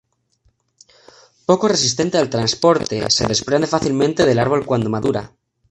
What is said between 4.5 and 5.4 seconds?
cuando madura.